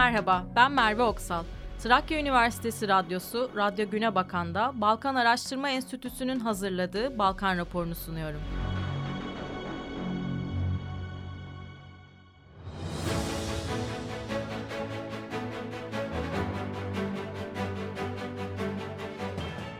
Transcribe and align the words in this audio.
Merhaba, 0.00 0.46
ben 0.56 0.72
Merve 0.72 1.02
Oksal. 1.02 1.44
Trakya 1.82 2.18
Üniversitesi 2.18 2.88
Radyosu, 2.88 3.50
Radyo 3.56 3.90
Güne 3.90 4.14
Bakan'da 4.14 4.72
Balkan 4.74 5.14
Araştırma 5.14 5.70
Enstitüsü'nün 5.70 6.40
hazırladığı 6.40 7.18
Balkan 7.18 7.58
raporunu 7.58 7.94
sunuyorum. 7.94 8.40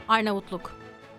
Arnavutluk 0.09 0.73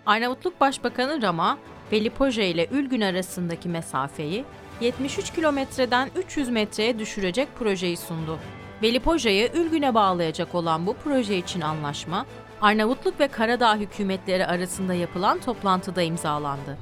Arnavutluk 0.05 0.61
Başbakanı 0.61 1.21
Rama, 1.21 1.57
Velipoje 1.91 2.47
ile 2.47 2.67
Ülgün 2.71 3.01
arasındaki 3.01 3.69
mesafeyi 3.69 4.45
73 4.81 5.33
kilometreden 5.33 6.09
300 6.15 6.49
metreye 6.49 6.99
düşürecek 6.99 7.47
projeyi 7.59 7.97
sundu. 7.97 8.39
Velipoja'yı 8.81 9.51
Ülgün'e 9.53 9.93
bağlayacak 9.93 10.55
olan 10.55 10.87
bu 10.87 10.93
proje 10.93 11.37
için 11.37 11.61
anlaşma, 11.61 12.25
Arnavutluk 12.61 13.19
ve 13.19 13.27
Karadağ 13.27 13.75
hükümetleri 13.75 14.45
arasında 14.45 14.93
yapılan 14.93 15.39
toplantıda 15.39 16.01
imzalandı. 16.01 16.77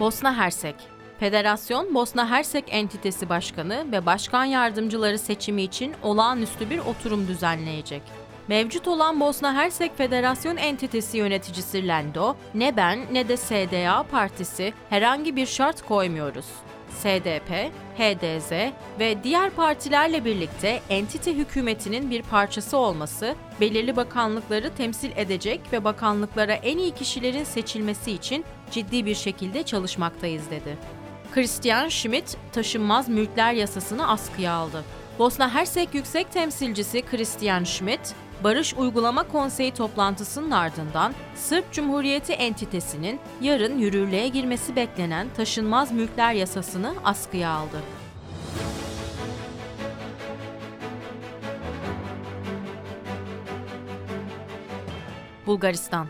Bosna 0.00 0.36
Hersek 0.36 0.74
Federasyon 1.20 1.94
Bosna 1.94 2.30
Hersek 2.30 2.64
Entitesi 2.68 3.28
Başkanı 3.28 3.92
ve 3.92 4.06
Başkan 4.06 4.44
Yardımcıları 4.44 5.18
seçimi 5.18 5.62
için 5.62 5.94
olağanüstü 6.02 6.70
bir 6.70 6.78
oturum 6.78 7.28
düzenleyecek. 7.28 8.02
Mevcut 8.48 8.88
olan 8.88 9.20
Bosna 9.20 9.54
Hersek 9.54 9.96
Federasyon 9.98 10.56
Entitesi 10.56 11.16
yöneticisi 11.16 11.88
Lendo, 11.88 12.36
ne 12.54 12.76
ben 12.76 13.00
ne 13.12 13.28
de 13.28 13.36
SDA 13.36 14.02
partisi 14.02 14.72
herhangi 14.90 15.36
bir 15.36 15.46
şart 15.46 15.82
koymuyoruz. 15.82 16.46
SDP, 16.98 17.70
HDZ 17.98 18.52
ve 18.98 19.24
diğer 19.24 19.50
partilerle 19.50 20.24
birlikte 20.24 20.80
entite 20.90 21.34
hükümetinin 21.34 22.10
bir 22.10 22.22
parçası 22.22 22.76
olması, 22.76 23.34
belirli 23.60 23.96
bakanlıkları 23.96 24.74
temsil 24.74 25.10
edecek 25.16 25.60
ve 25.72 25.84
bakanlıklara 25.84 26.52
en 26.52 26.78
iyi 26.78 26.90
kişilerin 26.90 27.44
seçilmesi 27.44 28.12
için 28.12 28.44
ciddi 28.70 29.06
bir 29.06 29.14
şekilde 29.14 29.62
çalışmaktayız 29.62 30.50
dedi. 30.50 30.78
Christian 31.34 31.88
Schmidt 31.88 32.36
taşınmaz 32.52 33.08
mülkler 33.08 33.52
yasasını 33.52 34.08
askıya 34.08 34.52
aldı. 34.52 34.84
Bosna 35.18 35.54
Hersek 35.54 35.94
Yüksek 35.94 36.32
Temsilcisi 36.32 37.02
Christian 37.02 37.64
Schmidt, 37.64 38.14
Barış 38.44 38.74
Uygulama 38.74 39.22
Konseyi 39.22 39.74
toplantısının 39.74 40.50
ardından 40.50 41.14
Sırp 41.34 41.72
Cumhuriyeti 41.72 42.32
entitesinin 42.32 43.20
yarın 43.40 43.78
yürürlüğe 43.78 44.28
girmesi 44.28 44.76
beklenen 44.76 45.28
taşınmaz 45.36 45.92
mülkler 45.92 46.32
yasasını 46.32 46.94
askıya 47.04 47.50
aldı. 47.50 47.82
Bulgaristan 55.46 56.06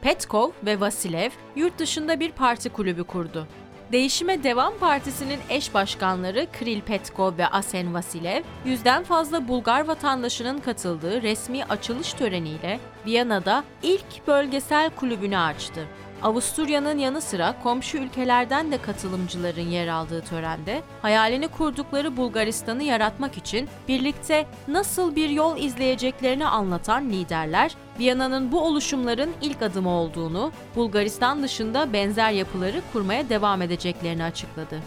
Petkov 0.00 0.50
ve 0.66 0.80
Vasilev 0.80 1.30
yurt 1.56 1.78
dışında 1.78 2.20
bir 2.20 2.32
parti 2.32 2.68
kulübü 2.68 3.04
kurdu. 3.04 3.46
Değişime 3.92 4.42
Devam 4.42 4.78
Partisi'nin 4.78 5.38
eş 5.50 5.74
başkanları 5.74 6.46
Kril 6.52 6.80
Petkov 6.80 7.38
ve 7.38 7.46
Asen 7.46 7.94
Vasilev, 7.94 8.42
yüzden 8.64 9.04
fazla 9.04 9.48
Bulgar 9.48 9.86
vatandaşının 9.88 10.58
katıldığı 10.58 11.22
resmi 11.22 11.64
açılış 11.64 12.12
töreniyle 12.12 12.80
Viyana'da 13.06 13.64
ilk 13.82 14.26
bölgesel 14.26 14.90
kulübünü 14.90 15.38
açtı. 15.38 15.88
Avusturya'nın 16.24 16.98
yanı 16.98 17.20
sıra 17.20 17.54
komşu 17.62 17.98
ülkelerden 17.98 18.72
de 18.72 18.82
katılımcıların 18.82 19.68
yer 19.68 19.88
aldığı 19.88 20.20
törende 20.20 20.82
hayalini 21.02 21.48
kurdukları 21.48 22.16
Bulgaristan'ı 22.16 22.82
yaratmak 22.82 23.36
için 23.36 23.68
birlikte 23.88 24.46
nasıl 24.68 25.16
bir 25.16 25.28
yol 25.28 25.56
izleyeceklerini 25.58 26.46
anlatan 26.46 27.10
liderler, 27.10 27.74
Viyana'nın 27.98 28.52
bu 28.52 28.60
oluşumların 28.60 29.30
ilk 29.42 29.62
adımı 29.62 29.90
olduğunu, 29.90 30.52
Bulgaristan 30.76 31.42
dışında 31.42 31.92
benzer 31.92 32.30
yapıları 32.30 32.82
kurmaya 32.92 33.28
devam 33.28 33.62
edeceklerini 33.62 34.24
açıkladı. 34.24 34.80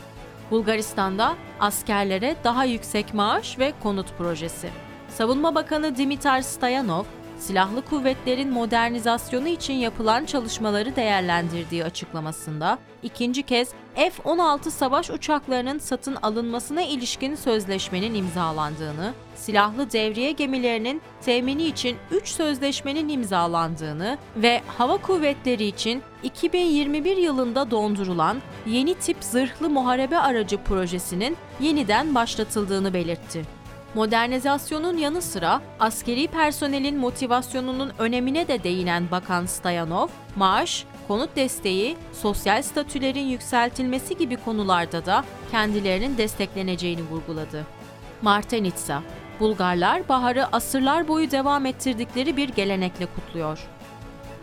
Bulgaristan'da 0.52 1.36
askerlere 1.59 2.36
daha 2.44 2.66
yüksek 2.66 3.14
maaş 3.14 3.59
ve 3.59 3.74
konut 3.84 4.18
projesi. 4.18 4.69
Savunma 5.09 5.56
Bakanı 5.56 5.98
Dimitar 5.98 6.42
Stoyanov, 6.42 7.04
silahlı 7.40 7.81
kuvvetlerin 7.86 8.50
modernizasyonu 8.50 9.48
için 9.48 9.74
yapılan 9.74 10.25
çalışmaları 10.25 10.96
değerlendirdiği 10.96 11.84
açıklamasında 11.84 12.78
ikinci 13.03 13.44
kez 13.44 13.70
F-16 13.96 14.70
savaş 14.70 15.09
uçaklarının 15.09 15.80
satın 15.80 16.16
alınmasına 16.16 16.81
ilişkin 16.81 17.36
sözleşmenin 17.36 18.14
imzalandığını, 18.14 19.14
silahlı 19.36 19.92
devriye 19.92 20.31
gemilerinin 20.31 21.02
temini 21.22 21.64
için 21.64 21.98
3 22.12 22.28
sözleşmenin 22.28 23.09
imzalandığını 23.09 24.18
ve 24.36 24.62
hava 24.78 24.98
kuvvetleri 24.98 25.66
için 25.66 26.02
2021 26.24 27.18
yılında 27.18 27.72
dondurulan 27.72 28.38
yeni 28.66 28.94
tip 28.94 29.18
zırhlı 29.24 29.69
muharebe 29.69 30.18
aracı 30.18 30.58
projesinin 30.58 31.38
yeniden 31.59 32.16
başlatıldığını 32.16 32.94
belirtti. 32.94 33.56
Modernizasyonun 33.97 34.97
yanı 34.97 35.22
sıra 35.22 35.62
askeri 35.80 36.28
personelin 36.28 36.97
motivasyonunun 36.97 37.91
önemine 38.00 38.47
de 38.47 38.63
değinen 38.63 39.12
Bakan 39.12 39.46
Stoyanov, 39.46 40.08
maaş, 40.35 40.85
konut 41.08 41.35
desteği, 41.35 41.97
sosyal 42.13 42.62
statülerin 42.62 43.25
yükseltilmesi 43.25 44.18
gibi 44.18 44.36
konularda 44.36 45.06
da 45.06 45.24
kendilerinin 45.52 46.18
destekleneceğini 46.18 47.02
vurguladı. 47.03 47.66
Martenitsa, 48.22 49.02
Bulgarlar 49.40 50.09
baharı 50.09 50.56
asırlar 50.56 51.07
boyu 51.07 51.31
devam 51.31 51.66
ettirdikleri 51.66 52.38
bir 52.38 52.50
gelenekle 52.50 53.06
kutluyor. 53.06 53.59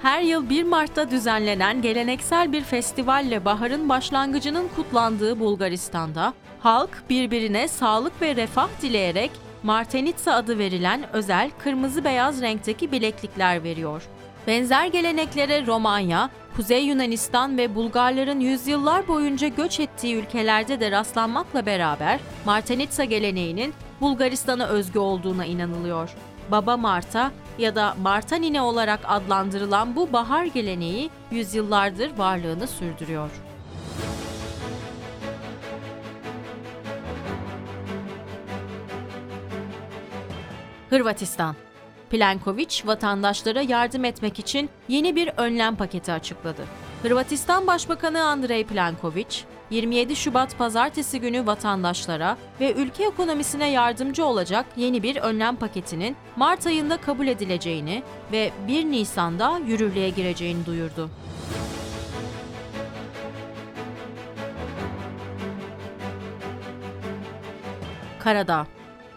Her 0.03 0.23
yıl 0.23 0.51
1 0.51 0.65
Mart'ta 0.65 1.11
düzenlenen 1.11 1.83
geleneksel 1.83 2.53
bir 2.53 2.63
festivalle 2.63 3.45
baharın 3.45 3.89
başlangıcının 3.89 4.69
kutlandığı 4.77 5.41
Bulgaristan'da 5.41 6.35
halk 6.61 7.03
birbirine 7.11 7.69
sağlık 7.69 8.23
ve 8.23 8.37
refah 8.37 8.69
dileyerek 8.83 9.44
Martenitsa 9.65 10.35
adı 10.35 10.59
verilen 10.59 11.13
özel 11.13 11.51
kırmızı 11.59 12.05
beyaz 12.05 12.43
renkteki 12.43 12.93
bileklikler 12.93 13.63
veriyor. 13.63 14.03
Benzer 14.47 14.87
geleneklere 14.87 15.67
Romanya, 15.67 16.31
Kuzey 16.57 16.85
Yunanistan 16.87 17.59
ve 17.59 17.75
Bulgarların 17.75 18.41
yüzyıllar 18.41 19.09
boyunca 19.09 19.49
göç 19.49 19.81
ettiği 19.81 20.17
ülkelerde 20.17 20.81
de 20.81 20.91
rastlanmakla 20.91 21.67
beraber 21.67 22.21
Martenitsa 22.45 23.05
geleneğinin 23.05 23.75
Bulgaristan'a 24.01 24.67
özgü 24.67 24.99
olduğuna 24.99 25.45
inanılıyor. 25.45 26.11
Baba 26.51 26.77
Marta 26.77 27.33
ya 27.59 27.75
da 27.75 27.95
Marta 28.03 28.37
Nine 28.37 28.63
olarak 28.63 29.01
adlandırılan 29.05 29.97
bu 29.97 30.13
bahar 30.13 30.45
geleneği 30.45 31.11
yüzyıllardır 31.31 32.19
varlığını 32.19 32.67
sürdürüyor. 32.67 33.31
Hırvatistan 40.91 41.57
Plenković 42.13 42.87
vatandaşlara 42.87 43.63
yardım 43.63 44.05
etmek 44.05 44.39
için 44.39 44.71
yeni 44.89 45.17
bir 45.17 45.31
önlem 45.37 45.77
paketi 45.77 46.13
açıkladı. 46.13 46.65
Hırvatistan 47.03 47.67
Başbakanı 47.67 48.25
Andrej 48.25 48.67
Plenković, 48.67 49.43
27 49.71 50.17
Şubat 50.17 50.59
pazartesi 50.59 51.21
günü 51.21 51.47
vatandaşlara 51.47 52.37
ve 52.61 52.73
ülke 52.73 53.05
ekonomisine 53.05 53.71
yardımcı 53.71 54.25
olacak 54.25 54.67
yeni 54.77 55.03
bir 55.03 55.17
önlem 55.17 55.57
paketinin 55.57 56.17
Mart 56.37 56.67
ayında 56.67 56.97
kabul 56.97 57.27
edileceğini 57.27 58.03
ve 58.33 58.51
1 58.69 58.85
Nisan'da 58.85 59.59
yürürlüğe 59.67 60.11
gireceğini 60.11 60.67
duyurdu. 60.67 61.11
Karadağ 68.19 68.67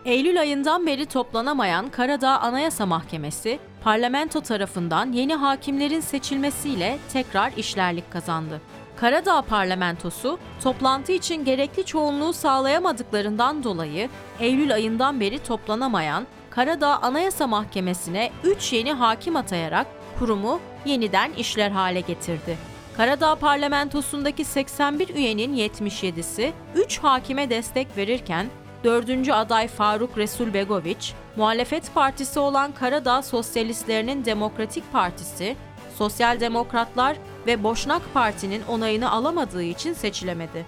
Eylül 0.08 0.40
ayından 0.40 0.86
beri 0.86 1.06
toplanamayan 1.06 1.90
Karadağ 1.90 2.38
Anayasa 2.38 2.86
Mahkemesi, 2.86 3.60
parlamento 3.84 4.42
tarafından 4.42 5.12
yeni 5.12 5.36
hakimlerin 5.36 6.00
seçilmesiyle 6.00 6.98
tekrar 7.14 7.52
işlerlik 7.58 8.12
kazandı. 8.12 8.62
Karadağ 8.96 9.42
parlamentosu 9.42 10.40
toplantı 10.64 11.12
için 11.12 11.46
gerekli 11.46 11.86
çoğunluğu 11.86 12.34
sağlayamadıklarından 12.34 13.64
dolayı 13.64 14.10
Eylül 14.40 14.74
ayından 14.74 15.20
beri 15.20 15.40
toplanamayan 15.40 16.28
Karadağ 16.50 16.98
Anayasa 16.98 17.48
Mahkemesi'ne 17.48 18.32
3 18.44 18.74
yeni 18.74 18.94
hakim 18.94 19.36
atayarak 19.36 19.88
kurumu 20.20 20.60
yeniden 20.86 21.32
işler 21.34 21.72
hale 21.72 22.02
getirdi. 22.02 22.58
Karadağ 22.98 23.36
parlamentosundaki 23.36 24.46
81 24.46 25.16
üyenin 25.16 25.56
77'si 25.58 26.52
3 26.76 27.00
hakime 27.00 27.50
destek 27.50 27.98
verirken 27.98 28.48
Dördüncü 28.84 29.32
aday 29.32 29.68
Faruk 29.68 30.18
Resul 30.18 30.54
Begoviç, 30.54 31.14
muhalefet 31.36 31.94
partisi 31.94 32.40
olan 32.40 32.72
Karadağ 32.72 33.22
Sosyalistlerinin 33.22 34.26
Demokratik 34.26 34.92
Partisi, 34.92 35.56
Sosyal 35.96 36.40
Demokratlar 36.40 37.18
ve 37.48 37.64
Boşnak 37.64 38.02
Parti'nin 38.14 38.62
onayını 38.64 39.12
alamadığı 39.12 39.64
için 39.64 39.94
seçilemedi. 39.94 40.66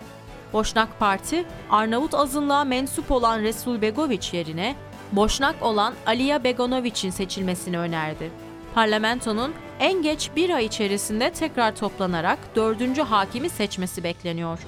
Boşnak 0.54 1.00
Parti, 1.00 1.46
Arnavut 1.70 2.14
azınlığa 2.14 2.64
mensup 2.64 3.12
olan 3.12 3.40
Resul 3.40 3.82
Begoviç 3.82 4.34
yerine 4.34 4.76
Boşnak 5.12 5.56
olan 5.62 5.94
Aliya 6.06 6.44
Begonoviç'in 6.44 7.10
seçilmesini 7.10 7.80
önerdi. 7.80 8.32
Parlamentonun 8.76 9.54
en 9.80 10.02
geç 10.02 10.30
bir 10.36 10.50
ay 10.50 10.66
içerisinde 10.66 11.30
tekrar 11.30 11.76
toplanarak 11.76 12.40
dördüncü 12.56 13.02
hakimi 13.02 13.50
seçmesi 13.50 14.04
bekleniyor. 14.04 14.60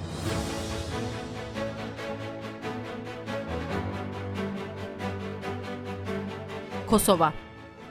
Kosova 6.91 7.33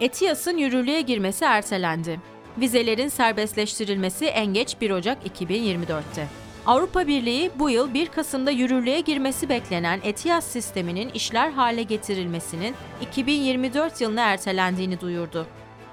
ETİAS'ın 0.01 0.57
yürürlüğe 0.57 1.01
girmesi 1.01 1.45
ertelendi. 1.45 2.21
Vizelerin 2.59 3.09
serbestleştirilmesi 3.09 4.27
en 4.27 4.47
geç 4.47 4.81
1 4.81 4.91
Ocak 4.91 5.19
2024'te. 5.27 6.27
Avrupa 6.67 7.07
Birliği 7.07 7.51
bu 7.59 7.71
yıl 7.71 7.95
1 7.95 8.07
Kasım'da 8.07 8.51
yürürlüğe 8.51 9.01
girmesi 9.01 9.49
beklenen 9.49 10.01
ETİAS 10.05 10.47
sisteminin 10.47 11.09
işler 11.09 11.51
hale 11.51 11.83
getirilmesinin 11.83 12.75
2024 13.03 14.01
yılına 14.01 14.21
ertelendiğini 14.21 15.01
duyurdu. 15.01 15.47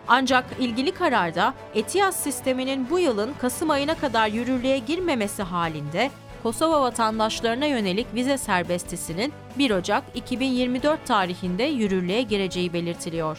Ancak 0.07 0.45
ilgili 0.59 0.91
kararda 0.91 1.53
ETİAS 1.75 2.15
sisteminin 2.15 2.89
bu 2.89 2.99
yılın 2.99 3.33
Kasım 3.41 3.69
ayına 3.69 3.95
kadar 3.95 4.27
yürürlüğe 4.27 4.77
girmemesi 4.77 5.43
halinde 5.43 6.11
Kosova 6.47 6.81
vatandaşlarına 6.81 7.65
yönelik 7.65 8.07
vize 8.15 8.37
serbestisinin 8.37 9.33
1 9.57 9.71
Ocak 9.71 10.03
2024 10.15 11.05
tarihinde 11.05 11.63
yürürlüğe 11.63 12.21
gireceği 12.21 12.73
belirtiliyor. 12.73 13.37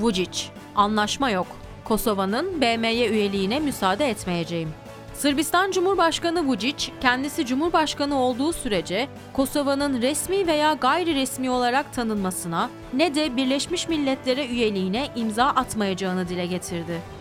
Vučić, 0.00 0.46
anlaşma 0.76 1.30
yok. 1.30 1.46
Kosova'nın 1.84 2.60
BM'ye 2.60 3.08
üyeliğine 3.08 3.60
müsaade 3.60 4.10
etmeyeceğim. 4.10 4.68
Sırbistan 5.14 5.70
Cumhurbaşkanı 5.70 6.38
Vučić, 6.38 6.90
kendisi 7.00 7.46
Cumhurbaşkanı 7.46 8.18
olduğu 8.18 8.52
sürece 8.52 9.08
Kosova'nın 9.32 10.02
resmi 10.02 10.46
veya 10.46 10.72
gayri 10.72 11.14
resmi 11.14 11.50
olarak 11.50 11.94
tanınmasına 11.94 12.70
ne 12.92 13.14
de 13.14 13.36
Birleşmiş 13.36 13.88
Milletler'e 13.88 14.46
üyeliğine 14.46 15.08
imza 15.16 15.44
atmayacağını 15.44 16.28
dile 16.28 16.46
getirdi. 16.46 17.17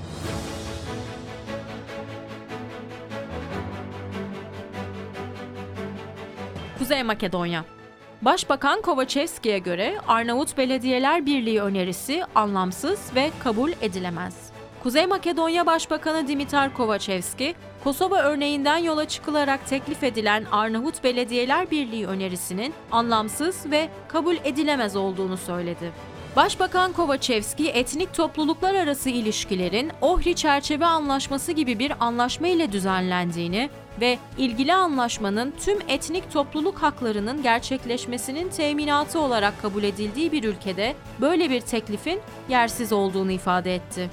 Kuzey 6.80 7.04
Makedonya 7.04 7.66
Başbakan 8.22 8.82
Kovačevski'ye 8.82 9.60
göre 9.60 9.98
Arnavut 10.08 10.58
Belediyeler 10.58 11.26
Birliği 11.26 11.62
önerisi 11.62 12.24
anlamsız 12.36 13.00
ve 13.16 13.32
kabul 13.40 13.72
edilemez. 13.82 14.50
Kuzey 14.84 15.06
Makedonya 15.06 15.66
Başbakanı 15.66 16.28
Dimitar 16.28 16.74
Kovačevski, 16.74 17.56
Kosova 17.84 18.18
örneğinden 18.18 18.78
yola 18.78 19.08
çıkılarak 19.08 19.68
teklif 19.68 20.04
edilen 20.04 20.46
Arnavut 20.52 21.04
Belediyeler 21.04 21.72
Birliği 21.72 22.08
önerisinin 22.08 22.74
anlamsız 22.92 23.72
ve 23.72 23.90
kabul 24.08 24.36
edilemez 24.44 24.96
olduğunu 24.96 25.38
söyledi. 25.38 25.92
Başbakan 26.36 26.94
Kovačevski, 26.94 27.70
etnik 27.70 28.14
topluluklar 28.14 28.76
arası 28.76 29.10
ilişkilerin 29.10 29.92
Ohri 30.02 30.36
Çerçeve 30.36 30.86
Anlaşması 30.86 31.52
gibi 31.52 31.80
bir 31.80 31.94
anlaşma 32.00 32.48
ile 32.48 32.72
düzenlendiğini 32.72 33.70
ve 34.02 34.18
ilgili 34.38 34.74
anlaşmanın 34.74 35.54
tüm 35.60 35.78
etnik 35.88 36.32
topluluk 36.32 36.78
haklarının 36.78 37.44
gerçekleşmesinin 37.44 38.50
teminatı 38.50 39.20
olarak 39.20 39.62
kabul 39.62 39.84
edildiği 39.84 40.32
bir 40.32 40.44
ülkede 40.44 40.96
böyle 41.22 41.50
bir 41.50 41.62
teklifin 41.62 42.20
yersiz 42.50 42.94
olduğunu 42.94 43.32
ifade 43.32 43.76
etti. 43.76 44.10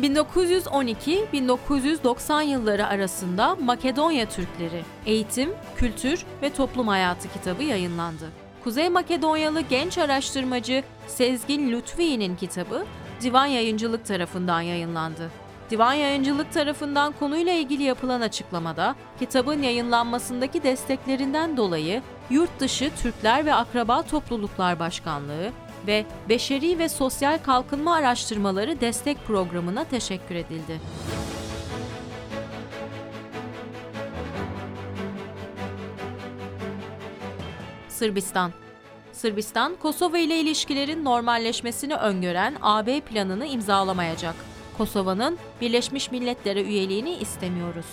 1912-1990 0.00 2.44
yılları 2.44 2.86
arasında 2.86 3.54
Makedonya 3.54 4.28
Türkleri 4.28 4.82
Eğitim, 5.06 5.50
Kültür 5.76 6.24
ve 6.42 6.52
Toplum 6.52 6.88
Hayatı 6.88 7.32
kitabı 7.32 7.62
yayınlandı. 7.62 8.30
Kuzey 8.64 8.88
Makedonyalı 8.88 9.60
genç 9.60 9.98
araştırmacı 9.98 10.82
Sezgin 11.06 11.72
Lütfi'nin 11.72 12.36
kitabı 12.36 12.84
Divan 13.22 13.46
Yayıncılık 13.46 14.06
tarafından 14.06 14.60
yayınlandı. 14.60 15.30
Divan 15.70 15.92
Yayıncılık 15.92 16.52
tarafından 16.52 17.12
konuyla 17.12 17.52
ilgili 17.52 17.82
yapılan 17.82 18.20
açıklamada, 18.20 18.94
kitabın 19.18 19.62
yayınlanmasındaki 19.62 20.62
desteklerinden 20.62 21.56
dolayı 21.56 22.02
Yurt 22.30 22.60
Dışı 22.60 22.90
Türkler 23.02 23.46
ve 23.46 23.54
Akraba 23.54 24.02
Topluluklar 24.02 24.78
Başkanlığı 24.78 25.50
ve 25.86 26.06
Beşeri 26.28 26.78
ve 26.78 26.88
Sosyal 26.88 27.38
Kalkınma 27.38 27.94
Araştırmaları 27.94 28.80
Destek 28.80 29.26
Programı'na 29.26 29.84
teşekkür 29.84 30.34
edildi. 30.34 30.80
Sırbistan 37.88 38.52
Sırbistan, 39.12 39.76
Kosova 39.76 40.18
ile 40.18 40.40
ilişkilerin 40.40 41.04
normalleşmesini 41.04 41.94
öngören 41.94 42.56
AB 42.62 43.00
planını 43.00 43.46
imzalamayacak. 43.46 44.55
Kosova'nın 44.78 45.38
Birleşmiş 45.60 46.10
Milletler'e 46.10 46.62
üyeliğini 46.62 47.10
istemiyoruz. 47.10 47.86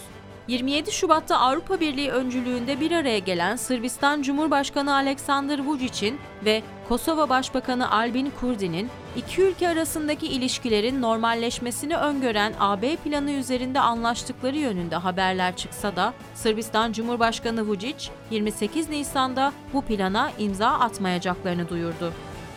27 0.47 0.91
Şubat'ta 0.91 1.37
Avrupa 1.39 1.79
Birliği 1.79 2.11
öncülüğünde 2.11 2.79
bir 2.79 2.91
araya 2.91 3.19
gelen 3.19 3.55
Sırbistan 3.55 4.21
Cumhurbaşkanı 4.21 4.93
Aleksandar 4.93 5.59
Vučić'in 5.59 6.19
ve 6.45 6.61
Kosova 6.89 7.29
Başbakanı 7.29 7.91
Albin 7.91 8.31
Kurdi'nin 8.39 8.89
iki 9.15 9.41
ülke 9.41 9.69
arasındaki 9.69 10.27
ilişkilerin 10.27 11.01
normalleşmesini 11.01 11.97
öngören 11.97 12.53
AB 12.59 12.95
planı 12.95 13.31
üzerinde 13.31 13.79
anlaştıkları 13.79 14.57
yönünde 14.57 14.95
haberler 14.95 15.55
çıksa 15.55 15.95
da 15.95 16.13
Sırbistan 16.35 16.91
Cumhurbaşkanı 16.91 17.61
Vučić 17.61 18.09
28 18.31 18.89
Nisan'da 18.89 19.53
bu 19.73 19.81
plana 19.81 20.31
imza 20.39 20.67
atmayacaklarını 20.67 21.69
duyurdu. 21.69 22.13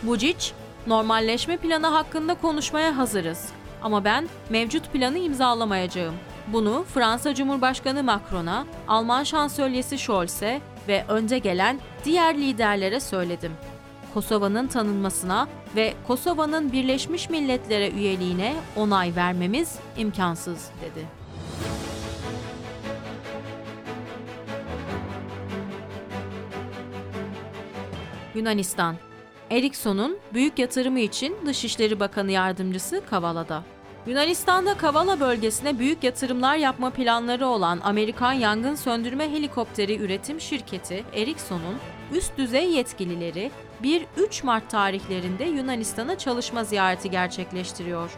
Vučić, 0.07 0.51
normalleşme 0.87 1.57
planı 1.57 1.87
hakkında 1.87 2.33
konuşmaya 2.35 2.97
hazırız 2.97 3.49
ama 3.83 4.03
ben 4.03 4.27
mevcut 4.49 4.93
planı 4.93 5.17
imzalamayacağım. 5.17 6.15
Bunu 6.47 6.85
Fransa 6.93 7.35
Cumhurbaşkanı 7.35 8.03
Macron'a, 8.03 8.65
Alman 8.87 9.23
Şansölyesi 9.23 9.97
Scholz'e 9.97 10.61
ve 10.87 11.05
önde 11.07 11.39
gelen 11.39 11.79
diğer 12.05 12.37
liderlere 12.37 12.99
söyledim. 12.99 13.51
Kosova'nın 14.13 14.67
tanınmasına 14.67 15.47
ve 15.75 15.93
Kosova'nın 16.07 16.71
Birleşmiş 16.71 17.29
Milletler'e 17.29 17.91
üyeliğine 17.91 18.55
onay 18.75 19.15
vermemiz 19.15 19.75
imkansız 19.97 20.69
dedi. 20.81 21.05
Yunanistan 28.35 28.95
Ericsson'un 29.51 30.17
büyük 30.33 30.59
yatırımı 30.59 30.99
için 30.99 31.35
Dışişleri 31.45 31.99
Bakanı 31.99 32.31
Yardımcısı 32.31 33.01
Kavala'da. 33.09 33.63
Yunanistan'da 34.07 34.77
Kavala 34.77 35.19
bölgesine 35.19 35.79
büyük 35.79 36.03
yatırımlar 36.03 36.55
yapma 36.55 36.89
planları 36.89 37.47
olan 37.47 37.79
Amerikan 37.83 38.33
yangın 38.33 38.75
söndürme 38.75 39.31
helikopteri 39.31 39.97
üretim 39.97 40.41
şirketi 40.41 41.03
Ericsson'un 41.13 41.77
üst 42.17 42.37
düzey 42.37 42.71
yetkilileri 42.71 43.51
1-3 43.83 44.45
Mart 44.45 44.69
tarihlerinde 44.69 45.43
Yunanistan'a 45.43 46.17
çalışma 46.17 46.63
ziyareti 46.63 47.11
gerçekleştiriyor. 47.11 48.11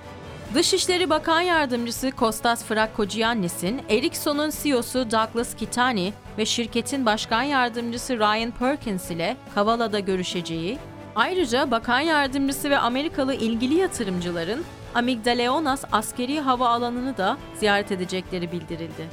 Dışişleri 0.54 1.10
Bakan 1.10 1.42
Yardımcısı 1.42 2.12
Kostas 2.12 2.64
Frakkogiannis'in 2.64 3.82
Ericsson'un 3.90 4.52
CEO'su 4.64 5.12
Douglas 5.12 5.56
Kitani 5.56 6.14
ve 6.38 6.46
şirketin 6.46 7.06
başkan 7.06 7.44
yardımcısı 7.44 8.20
Ryan 8.20 8.52
Perkins 8.52 9.12
ile 9.12 9.38
Kavala'da 9.56 10.00
görüşeceği, 10.00 10.78
ayrıca 11.20 11.72
bakan 11.72 12.00
yardımcısı 12.00 12.70
ve 12.70 12.80
Amerikalı 12.80 13.34
ilgili 13.34 13.74
yatırımcıların 13.74 14.64
Amigdaleonas 14.96 15.84
askeri 15.92 16.40
hava 16.40 16.70
alanını 16.70 17.18
da 17.18 17.38
ziyaret 17.56 17.92
edecekleri 17.92 18.52
bildirildi. 18.52 19.10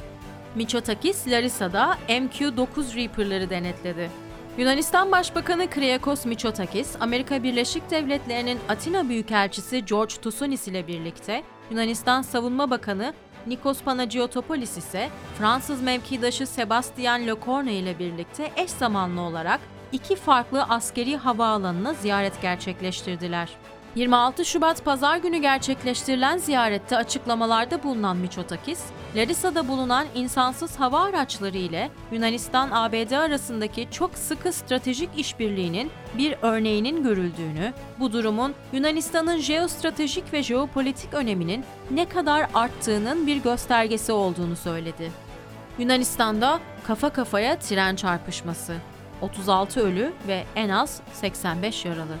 Mitsotakis, 0.55 1.27
Larissa'da 1.27 1.97
MQ-9 2.09 2.95
Reaper'ları 2.95 3.49
denetledi. 3.49 4.09
Yunanistan 4.57 5.11
Başbakanı 5.11 5.67
Kyriakos 5.69 6.25
Mitsotakis, 6.25 6.95
Amerika 6.99 7.43
Birleşik 7.43 7.91
Devletleri'nin 7.91 8.59
Atina 8.69 9.09
Büyükelçisi 9.09 9.85
George 9.85 10.15
Tusonis 10.21 10.67
ile 10.67 10.87
birlikte 10.87 11.43
Yunanistan 11.71 12.21
Savunma 12.21 12.69
Bakanı 12.69 13.13
Nikos 13.47 13.81
Panagiotopoulos 13.81 14.77
ise 14.77 15.09
Fransız 15.39 15.81
mevkidaşı 15.81 16.47
Sebastian 16.47 17.27
Lecornu 17.27 17.69
ile 17.69 17.99
birlikte 17.99 18.51
eş 18.55 18.69
zamanlı 18.69 19.21
olarak 19.21 19.59
iki 19.91 20.15
farklı 20.15 20.63
askeri 20.63 21.17
havaalanına 21.17 21.93
ziyaret 21.93 22.41
gerçekleştirdiler. 22.41 23.49
26 23.95 24.45
Şubat 24.45 24.85
pazar 24.85 25.17
günü 25.17 25.37
gerçekleştirilen 25.37 26.37
ziyarette 26.37 26.97
açıklamalarda 26.97 27.83
bulunan 27.83 28.17
Miçotakis, 28.17 28.79
Larissa'da 29.15 29.67
bulunan 29.67 30.07
insansız 30.15 30.79
hava 30.79 31.03
araçları 31.03 31.57
ile 31.57 31.89
Yunanistan-ABD 32.11 33.17
arasındaki 33.17 33.87
çok 33.91 34.15
sıkı 34.15 34.53
stratejik 34.53 35.09
işbirliğinin 35.17 35.91
bir 36.17 36.35
örneğinin 36.41 37.03
görüldüğünü, 37.03 37.73
bu 37.99 38.13
durumun 38.13 38.55
Yunanistan'ın 38.73 39.37
jeostratejik 39.37 40.33
ve 40.33 40.43
jeopolitik 40.43 41.13
öneminin 41.13 41.65
ne 41.91 42.09
kadar 42.09 42.47
arttığının 42.53 43.27
bir 43.27 43.37
göstergesi 43.37 44.11
olduğunu 44.11 44.55
söyledi. 44.55 45.11
Yunanistan'da 45.79 46.59
kafa 46.87 47.09
kafaya 47.09 47.59
tren 47.59 47.95
çarpışması, 47.95 48.73
36 49.21 49.81
ölü 49.81 50.13
ve 50.27 50.43
en 50.55 50.69
az 50.69 51.01
85 51.13 51.85
yaralı. 51.85 52.17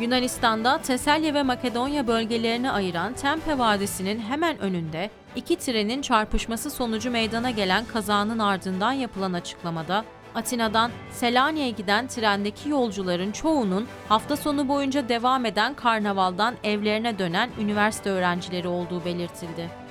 Yunanistan'da 0.00 0.78
Teselya 0.78 1.34
ve 1.34 1.42
Makedonya 1.42 2.06
bölgelerini 2.06 2.70
ayıran 2.70 3.12
Tempe 3.12 3.58
Vadisi'nin 3.58 4.20
hemen 4.20 4.58
önünde 4.58 5.10
iki 5.36 5.56
trenin 5.56 6.02
çarpışması 6.02 6.70
sonucu 6.70 7.10
meydana 7.10 7.50
gelen 7.50 7.84
kazanın 7.84 8.38
ardından 8.38 8.92
yapılan 8.92 9.32
açıklamada 9.32 10.04
Atina'dan 10.34 10.90
Selanik'e 11.10 11.70
giden 11.70 12.06
trendeki 12.06 12.68
yolcuların 12.68 13.32
çoğunun 13.32 13.86
hafta 14.08 14.36
sonu 14.36 14.68
boyunca 14.68 15.08
devam 15.08 15.46
eden 15.46 15.74
karnavaldan 15.74 16.54
evlerine 16.64 17.18
dönen 17.18 17.50
üniversite 17.60 18.10
öğrencileri 18.10 18.68
olduğu 18.68 19.04
belirtildi. 19.04 19.81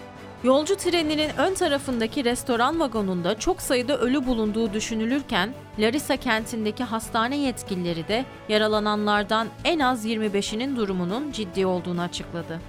Yolcu 0.44 0.76
treninin 0.76 1.30
ön 1.38 1.54
tarafındaki 1.54 2.26
restoran 2.26 2.80
vagonunda 2.80 3.40
çok 3.40 3.62
sayıda 3.62 3.98
ölü 3.98 4.26
bulunduğu 4.26 4.74
düşünülürken, 4.74 5.54
Larissa 5.80 6.18
kentindeki 6.18 6.84
hastane 6.84 7.38
yetkilileri 7.38 8.08
de 8.08 8.26
yaralananlardan 8.50 9.48
en 9.64 9.80
az 9.80 10.06
25'inin 10.06 10.76
durumunun 10.76 11.32
ciddi 11.32 11.66
olduğunu 11.66 12.02
açıkladı. 12.02 12.60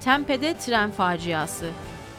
Tempe'de 0.00 0.54
tren 0.54 0.90
faciası. 0.90 1.70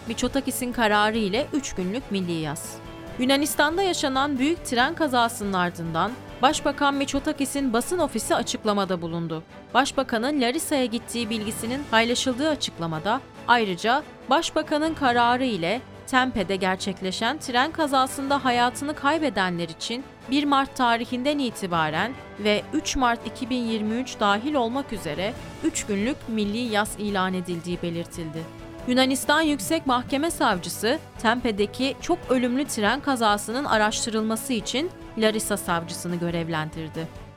Miçotakis'in 0.08 0.72
kararı 0.72 1.18
ile 1.18 1.48
3 1.54 1.74
günlük 1.74 2.12
milli 2.12 2.32
yaz. 2.32 2.76
Yunanistan'da 3.20 3.82
yaşanan 3.82 4.40
büyük 4.40 4.66
tren 4.66 4.96
kazasının 4.96 5.54
ardından 5.54 6.12
Başbakan 6.42 6.94
Miçotakis'in 6.94 7.74
basın 7.74 8.00
ofisi 8.00 8.36
açıklamada 8.36 9.02
bulundu. 9.02 9.44
Başbakanın 9.74 10.42
Larissa'ya 10.42 10.86
gittiği 10.86 11.30
bilgisinin 11.30 11.82
paylaşıldığı 11.92 12.50
açıklamada 12.50 13.22
ayrıca 13.50 14.04
Başbakanın 14.30 14.94
kararı 14.94 15.46
ile 15.46 15.82
Tempe'de 16.08 16.56
gerçekleşen 16.56 17.38
tren 17.38 17.72
kazasında 17.72 18.46
hayatını 18.46 18.96
kaybedenler 18.96 19.70
için 19.70 20.04
1 20.32 20.44
Mart 20.44 20.76
tarihinden 20.76 21.40
itibaren 21.40 22.12
ve 22.40 22.62
3 22.74 22.96
Mart 22.96 23.28
2023 23.28 24.20
dahil 24.20 24.54
olmak 24.54 24.94
üzere 24.94 25.34
3 25.64 25.86
günlük 25.86 26.18
milli 26.28 26.58
yas 26.58 26.90
ilan 27.00 27.34
edildiği 27.34 27.82
belirtildi. 27.84 28.44
Yunanistan 28.88 29.42
Yüksek 29.42 29.88
Mahkeme 29.88 30.32
Savcısı, 30.32 31.00
Tempe'deki 31.22 31.96
çok 32.02 32.18
ölümlü 32.30 32.66
tren 32.66 33.00
kazasının 33.00 33.66
araştırılması 33.66 34.54
için 34.54 34.92
Larissa 35.18 35.58
Savcısını 35.58 36.16
görevlendirdi. 36.16 37.29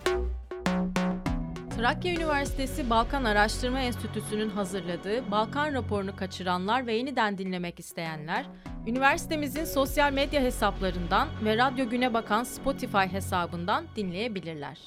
Trakya 1.77 2.15
Üniversitesi 2.15 2.91
Balkan 2.91 3.25
Araştırma 3.25 3.81
Enstitüsü'nün 3.81 4.51
hazırladığı 4.51 5.31
Balkan 5.31 5.73
raporunu 5.73 6.17
kaçıranlar 6.17 6.87
ve 6.87 6.95
yeniden 6.95 7.39
dinlemek 7.39 7.81
isteyenler, 7.81 8.47
üniversitemizin 8.87 9.65
sosyal 9.65 10.13
medya 10.13 10.43
hesaplarından 10.43 11.29
ve 11.45 11.57
Radyo 11.57 11.89
Güne 11.89 12.15
Bakan 12.15 12.45
Spotify 12.45 12.99
hesabından 12.99 13.85
dinleyebilirler. 13.97 14.79